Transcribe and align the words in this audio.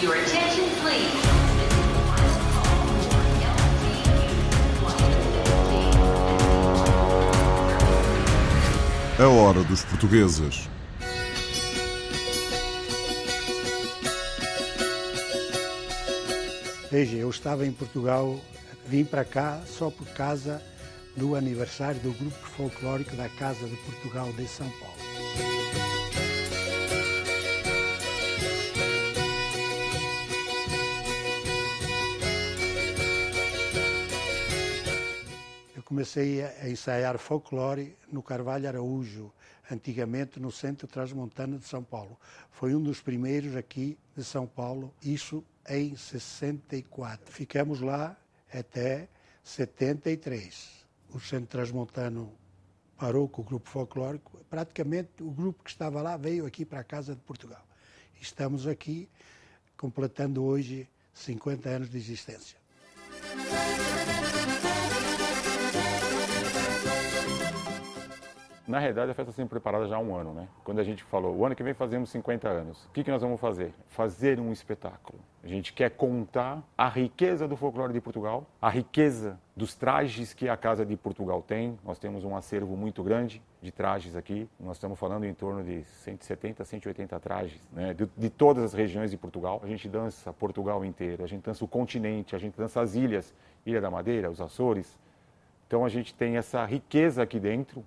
Your 0.00 0.14
attention, 0.14 0.64
please. 0.80 1.10
A 9.18 9.26
hora 9.26 9.64
dos 9.64 9.84
portugueses. 9.84 10.68
Veja, 16.92 17.16
eu 17.16 17.28
estava 17.28 17.66
em 17.66 17.72
Portugal, 17.72 18.38
vim 18.86 19.04
para 19.04 19.24
cá 19.24 19.60
só 19.66 19.90
por 19.90 20.06
causa 20.10 20.62
do 21.16 21.34
aniversário 21.34 22.00
do 22.02 22.12
grupo 22.12 22.38
folclórico 22.56 23.16
da 23.16 23.28
Casa 23.30 23.66
de 23.66 23.74
Portugal 23.78 24.32
de 24.34 24.46
São 24.46 24.70
Paulo. 24.78 25.97
Comecei 35.88 36.44
a 36.44 36.68
ensaiar 36.68 37.16
folclore 37.16 37.96
no 38.12 38.22
Carvalho 38.22 38.68
Araújo, 38.68 39.32
antigamente 39.70 40.38
no 40.38 40.52
Centro 40.52 40.86
Transmontano 40.86 41.58
de 41.58 41.64
São 41.64 41.82
Paulo. 41.82 42.20
Foi 42.50 42.74
um 42.74 42.82
dos 42.82 43.00
primeiros 43.00 43.56
aqui 43.56 43.96
de 44.14 44.22
São 44.22 44.46
Paulo, 44.46 44.94
isso 45.02 45.42
em 45.66 45.96
64. 45.96 47.32
Ficamos 47.32 47.80
lá 47.80 48.14
até 48.52 49.08
73. 49.42 50.84
O 51.08 51.18
Centro 51.18 51.46
Transmontano 51.46 52.34
parou 52.98 53.26
com 53.26 53.40
o 53.40 53.44
grupo 53.46 53.70
folclórico. 53.70 54.44
Praticamente 54.50 55.22
o 55.22 55.30
grupo 55.30 55.64
que 55.64 55.70
estava 55.70 56.02
lá 56.02 56.18
veio 56.18 56.44
aqui 56.44 56.66
para 56.66 56.80
a 56.80 56.84
Casa 56.84 57.14
de 57.14 57.22
Portugal. 57.22 57.66
Estamos 58.20 58.66
aqui 58.66 59.08
completando 59.74 60.44
hoje 60.44 60.86
50 61.14 61.66
anos 61.66 61.88
de 61.88 61.96
existência. 61.96 62.58
Na 68.68 68.78
realidade, 68.78 69.10
a 69.10 69.14
festa 69.14 69.30
está 69.30 69.42
sendo 69.42 69.48
preparada 69.48 69.88
já 69.88 69.96
há 69.96 69.98
um 69.98 70.14
ano, 70.14 70.34
né? 70.34 70.46
Quando 70.62 70.78
a 70.78 70.84
gente 70.84 71.02
falou, 71.02 71.34
o 71.34 71.46
ano 71.46 71.56
que 71.56 71.62
vem 71.62 71.72
fazemos 71.72 72.10
50 72.10 72.46
anos. 72.50 72.84
O 72.84 72.90
que, 72.90 73.02
que 73.02 73.10
nós 73.10 73.22
vamos 73.22 73.40
fazer? 73.40 73.72
Fazer 73.86 74.38
um 74.38 74.52
espetáculo. 74.52 75.18
A 75.42 75.46
gente 75.46 75.72
quer 75.72 75.90
contar 75.92 76.62
a 76.76 76.86
riqueza 76.86 77.48
do 77.48 77.56
folclore 77.56 77.94
de 77.94 78.00
Portugal, 78.02 78.46
a 78.60 78.68
riqueza 78.68 79.40
dos 79.56 79.74
trajes 79.74 80.34
que 80.34 80.50
a 80.50 80.56
Casa 80.56 80.84
de 80.84 80.94
Portugal 80.98 81.40
tem. 81.40 81.78
Nós 81.82 81.98
temos 81.98 82.26
um 82.26 82.36
acervo 82.36 82.76
muito 82.76 83.02
grande 83.02 83.40
de 83.62 83.72
trajes 83.72 84.14
aqui. 84.14 84.46
Nós 84.60 84.76
estamos 84.76 84.98
falando 84.98 85.24
em 85.24 85.32
torno 85.32 85.64
de 85.64 85.82
170, 85.84 86.62
180 86.62 87.20
trajes, 87.20 87.62
né? 87.72 87.94
De, 87.94 88.06
de 88.14 88.28
todas 88.28 88.62
as 88.62 88.74
regiões 88.74 89.10
de 89.10 89.16
Portugal. 89.16 89.62
A 89.64 89.66
gente 89.66 89.88
dança 89.88 90.30
Portugal 90.30 90.84
inteiro, 90.84 91.24
a 91.24 91.26
gente 91.26 91.42
dança 91.42 91.64
o 91.64 91.68
continente, 91.68 92.36
a 92.36 92.38
gente 92.38 92.54
dança 92.54 92.82
as 92.82 92.94
ilhas, 92.94 93.34
Ilha 93.64 93.80
da 93.80 93.90
Madeira, 93.90 94.30
os 94.30 94.42
Açores. 94.42 94.98
Então 95.66 95.86
a 95.86 95.88
gente 95.88 96.12
tem 96.12 96.36
essa 96.36 96.62
riqueza 96.66 97.22
aqui 97.22 97.40
dentro 97.40 97.82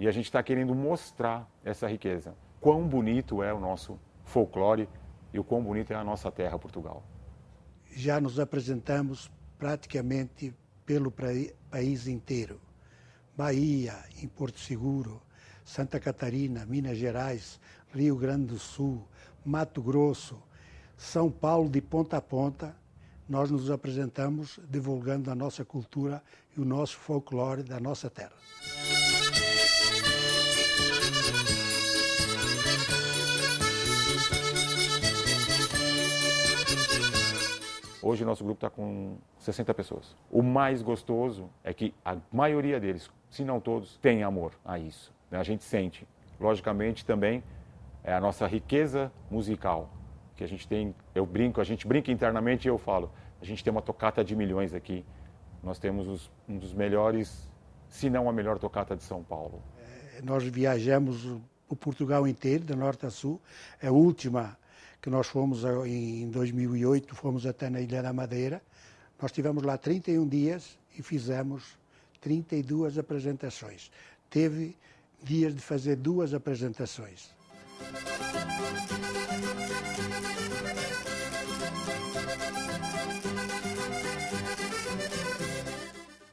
e 0.00 0.08
a 0.08 0.10
gente 0.10 0.24
está 0.24 0.42
querendo 0.42 0.74
mostrar 0.74 1.46
essa 1.62 1.86
riqueza. 1.86 2.34
Quão 2.58 2.88
bonito 2.88 3.42
é 3.42 3.52
o 3.52 3.60
nosso 3.60 4.00
folclore 4.24 4.88
e 5.30 5.38
o 5.38 5.44
quão 5.44 5.62
bonita 5.62 5.92
é 5.92 5.96
a 5.98 6.02
nossa 6.02 6.32
terra, 6.32 6.58
Portugal. 6.58 7.04
Já 7.94 8.18
nos 8.18 8.40
apresentamos 8.40 9.30
praticamente 9.58 10.54
pelo 10.86 11.12
país 11.70 12.06
inteiro. 12.06 12.58
Bahia, 13.36 13.94
em 14.22 14.26
Porto 14.26 14.58
Seguro, 14.58 15.20
Santa 15.66 16.00
Catarina, 16.00 16.64
Minas 16.64 16.96
Gerais, 16.96 17.60
Rio 17.92 18.16
Grande 18.16 18.46
do 18.46 18.58
Sul, 18.58 19.06
Mato 19.44 19.82
Grosso, 19.82 20.42
São 20.96 21.30
Paulo 21.30 21.68
de 21.68 21.82
ponta 21.82 22.16
a 22.16 22.22
ponta, 22.22 22.74
nós 23.28 23.50
nos 23.50 23.70
apresentamos 23.70 24.58
divulgando 24.66 25.30
a 25.30 25.34
nossa 25.34 25.62
cultura 25.62 26.22
e 26.56 26.60
o 26.60 26.64
nosso 26.64 26.96
folclore 26.96 27.62
da 27.62 27.78
nossa 27.78 28.08
terra. 28.08 28.32
Hoje 38.10 38.24
nosso 38.24 38.42
grupo 38.42 38.66
está 38.66 38.68
com 38.68 39.18
60 39.38 39.72
pessoas. 39.72 40.16
O 40.32 40.42
mais 40.42 40.82
gostoso 40.82 41.48
é 41.62 41.72
que 41.72 41.94
a 42.04 42.16
maioria 42.32 42.80
deles, 42.80 43.08
se 43.30 43.44
não 43.44 43.60
todos, 43.60 43.98
tem 43.98 44.24
amor 44.24 44.50
a 44.64 44.80
isso. 44.80 45.14
Né? 45.30 45.38
A 45.38 45.44
gente 45.44 45.62
sente. 45.62 46.08
Logicamente 46.40 47.06
também 47.06 47.40
é 48.02 48.12
a 48.12 48.20
nossa 48.20 48.48
riqueza 48.48 49.12
musical 49.30 49.88
que 50.34 50.42
a 50.42 50.48
gente 50.48 50.66
tem. 50.66 50.92
Eu 51.14 51.24
brinco, 51.24 51.60
a 51.60 51.64
gente 51.64 51.86
brinca 51.86 52.10
internamente 52.10 52.66
e 52.66 52.68
eu 52.68 52.78
falo. 52.78 53.12
A 53.40 53.44
gente 53.44 53.62
tem 53.62 53.70
uma 53.70 53.80
tocata 53.80 54.24
de 54.24 54.34
milhões 54.34 54.74
aqui. 54.74 55.04
Nós 55.62 55.78
temos 55.78 56.08
os, 56.08 56.32
um 56.48 56.58
dos 56.58 56.74
melhores, 56.74 57.48
se 57.88 58.10
não 58.10 58.28
a 58.28 58.32
melhor 58.32 58.58
tocata 58.58 58.96
de 58.96 59.04
São 59.04 59.22
Paulo. 59.22 59.62
É, 60.18 60.20
nós 60.22 60.42
viajamos 60.42 61.26
o 61.68 61.76
Portugal 61.76 62.26
inteiro, 62.26 62.64
de 62.64 62.74
norte 62.74 63.06
a 63.06 63.10
sul. 63.10 63.40
É 63.80 63.86
a 63.86 63.92
última 63.92 64.58
que 65.00 65.08
nós 65.08 65.26
fomos 65.26 65.64
em 65.86 66.28
2008, 66.28 67.14
fomos 67.14 67.46
até 67.46 67.70
na 67.70 67.80
Ilha 67.80 68.02
da 68.02 68.12
Madeira. 68.12 68.62
Nós 69.20 69.32
tivemos 69.32 69.62
lá 69.62 69.78
31 69.78 70.26
dias 70.28 70.78
e 70.98 71.02
fizemos 71.02 71.78
32 72.20 72.98
apresentações. 72.98 73.90
Teve 74.28 74.76
dias 75.22 75.54
de 75.54 75.60
fazer 75.60 75.96
duas 75.96 76.34
apresentações. 76.34 77.30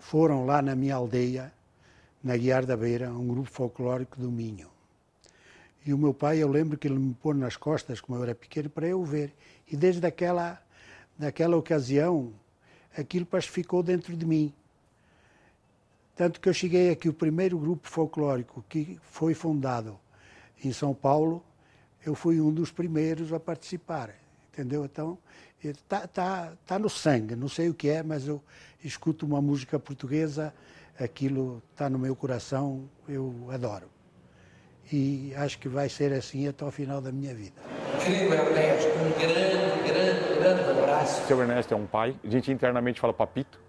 Foram 0.00 0.44
lá 0.44 0.62
na 0.62 0.74
minha 0.74 0.94
aldeia, 0.94 1.52
na 2.22 2.36
Guiar 2.36 2.64
da 2.64 2.76
Beira, 2.76 3.10
um 3.10 3.26
grupo 3.26 3.50
folclórico 3.50 4.18
do 4.20 4.30
Minho. 4.30 4.75
E 5.86 5.94
o 5.94 5.98
meu 5.98 6.12
pai, 6.12 6.42
eu 6.42 6.48
lembro 6.48 6.76
que 6.76 6.88
ele 6.88 6.98
me 6.98 7.14
pôs 7.14 7.36
nas 7.36 7.56
costas, 7.56 8.00
como 8.00 8.18
eu 8.18 8.24
era 8.24 8.34
pequeno, 8.34 8.68
para 8.68 8.88
eu 8.88 9.04
ver. 9.04 9.32
E 9.70 9.76
desde 9.76 10.04
aquela, 10.04 10.60
daquela 11.16 11.56
ocasião, 11.56 12.32
aquilo 12.98 13.24
pacificou 13.24 13.84
dentro 13.84 14.16
de 14.16 14.26
mim. 14.26 14.52
Tanto 16.16 16.40
que 16.40 16.48
eu 16.48 16.52
cheguei 16.52 16.90
aqui, 16.90 17.08
o 17.08 17.14
primeiro 17.14 17.56
grupo 17.56 17.88
folclórico 17.88 18.64
que 18.68 18.98
foi 19.12 19.32
fundado 19.32 19.96
em 20.64 20.72
São 20.72 20.92
Paulo, 20.92 21.40
eu 22.04 22.16
fui 22.16 22.40
um 22.40 22.52
dos 22.52 22.72
primeiros 22.72 23.32
a 23.32 23.38
participar, 23.38 24.12
entendeu? 24.52 24.84
Então, 24.84 25.16
está 25.62 26.08
tá, 26.08 26.52
tá 26.66 26.78
no 26.80 26.90
sangue, 26.90 27.36
não 27.36 27.48
sei 27.48 27.68
o 27.68 27.74
que 27.74 27.88
é, 27.88 28.02
mas 28.02 28.26
eu 28.26 28.42
escuto 28.82 29.24
uma 29.24 29.40
música 29.40 29.78
portuguesa, 29.78 30.52
aquilo 30.98 31.62
está 31.70 31.88
no 31.88 31.98
meu 31.98 32.16
coração, 32.16 32.88
eu 33.06 33.46
adoro 33.52 33.95
e 34.92 35.34
acho 35.36 35.58
que 35.58 35.68
vai 35.68 35.88
ser 35.88 36.12
assim 36.12 36.46
até 36.46 36.64
o 36.64 36.70
final 36.70 37.00
da 37.00 37.10
minha 37.10 37.34
vida. 37.34 37.60
Querido 38.04 38.34
Ernesto, 38.34 38.88
um 38.98 39.10
grande, 39.18 39.92
grande, 39.92 40.38
grande 40.38 40.70
abraço. 40.70 41.22
O 41.22 41.26
seu 41.26 41.40
Ernesto 41.40 41.74
é 41.74 41.76
um 41.76 41.86
pai, 41.86 42.16
a 42.22 42.28
gente 42.28 42.52
internamente 42.52 43.00
fala 43.00 43.12
papito, 43.12 43.60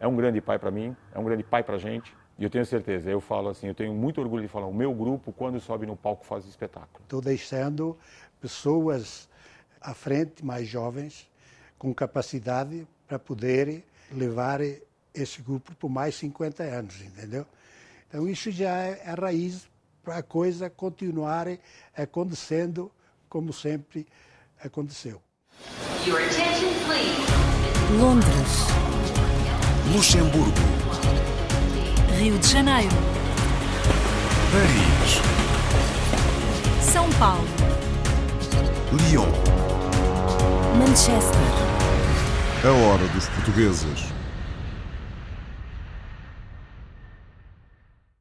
é 0.00 0.06
um 0.06 0.16
grande 0.16 0.40
pai 0.40 0.58
para 0.58 0.70
mim, 0.70 0.96
é 1.14 1.18
um 1.18 1.24
grande 1.24 1.42
pai 1.42 1.62
para 1.62 1.76
a 1.76 1.78
gente. 1.78 2.14
E 2.38 2.44
eu 2.44 2.50
tenho 2.50 2.66
certeza, 2.66 3.10
eu 3.10 3.20
falo 3.20 3.48
assim, 3.48 3.66
eu 3.66 3.74
tenho 3.74 3.94
muito 3.94 4.20
orgulho 4.20 4.42
de 4.42 4.48
falar, 4.48 4.66
o 4.66 4.74
meu 4.74 4.92
grupo, 4.92 5.32
quando 5.32 5.58
sobe 5.58 5.86
no 5.86 5.96
palco, 5.96 6.26
faz 6.26 6.44
espetáculo. 6.44 7.02
Estou 7.02 7.22
deixando 7.22 7.96
pessoas 8.40 9.26
à 9.80 9.94
frente, 9.94 10.44
mais 10.44 10.68
jovens, 10.68 11.30
com 11.78 11.94
capacidade 11.94 12.86
para 13.08 13.18
poder 13.18 13.84
levar 14.12 14.60
esse 15.14 15.40
grupo 15.40 15.74
por 15.76 15.88
mais 15.88 16.14
50 16.16 16.62
anos, 16.62 17.00
entendeu? 17.00 17.46
Então 18.08 18.28
isso 18.28 18.50
já 18.50 18.70
é 18.70 19.10
a 19.10 19.14
raiz 19.14 19.66
para 20.06 20.18
a 20.18 20.22
coisa 20.22 20.70
continuar 20.70 21.48
acontecendo 21.96 22.92
como 23.28 23.52
sempre 23.52 24.06
aconteceu. 24.62 25.20
Londres. 27.98 28.66
Luxemburgo. 29.92 30.52
Rio 32.16 32.38
de 32.38 32.46
Janeiro. 32.46 32.94
Paris. 34.52 35.20
São 36.92 37.10
Paulo. 37.18 37.48
Lyon. 39.10 39.26
Manchester. 40.78 41.40
A 42.64 42.70
hora 42.70 43.08
dos 43.08 43.28
portugueses. 43.30 44.15